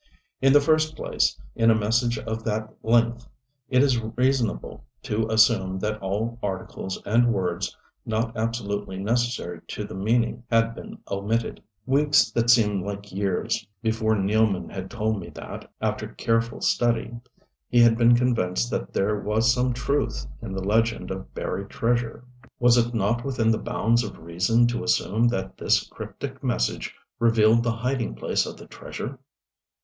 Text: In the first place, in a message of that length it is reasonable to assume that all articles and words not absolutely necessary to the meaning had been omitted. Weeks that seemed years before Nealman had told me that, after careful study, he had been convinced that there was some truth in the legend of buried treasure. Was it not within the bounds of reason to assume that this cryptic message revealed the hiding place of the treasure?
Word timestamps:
In 0.41 0.51
the 0.51 0.59
first 0.59 0.95
place, 0.95 1.39
in 1.53 1.69
a 1.69 1.75
message 1.75 2.17
of 2.17 2.43
that 2.43 2.73
length 2.81 3.27
it 3.69 3.83
is 3.83 4.01
reasonable 4.01 4.83
to 5.03 5.27
assume 5.29 5.77
that 5.77 6.01
all 6.01 6.39
articles 6.41 6.99
and 7.05 7.31
words 7.31 7.77
not 8.03 8.35
absolutely 8.35 8.97
necessary 8.97 9.61
to 9.67 9.83
the 9.83 9.93
meaning 9.93 10.41
had 10.49 10.73
been 10.73 10.97
omitted. 11.11 11.61
Weeks 11.85 12.31
that 12.31 12.49
seemed 12.49 12.83
years 13.11 13.67
before 13.83 14.15
Nealman 14.15 14.71
had 14.71 14.89
told 14.89 15.19
me 15.19 15.29
that, 15.35 15.69
after 15.79 16.07
careful 16.07 16.61
study, 16.61 17.15
he 17.69 17.81
had 17.81 17.95
been 17.95 18.15
convinced 18.15 18.71
that 18.71 18.93
there 18.93 19.19
was 19.19 19.53
some 19.53 19.71
truth 19.71 20.25
in 20.41 20.51
the 20.53 20.63
legend 20.63 21.11
of 21.11 21.31
buried 21.35 21.69
treasure. 21.69 22.23
Was 22.57 22.75
it 22.75 22.95
not 22.95 23.23
within 23.23 23.51
the 23.51 23.59
bounds 23.59 24.03
of 24.03 24.17
reason 24.17 24.65
to 24.69 24.83
assume 24.83 25.27
that 25.27 25.59
this 25.59 25.87
cryptic 25.87 26.43
message 26.43 26.95
revealed 27.19 27.61
the 27.61 27.71
hiding 27.75 28.15
place 28.15 28.47
of 28.47 28.57
the 28.57 28.65
treasure? 28.65 29.19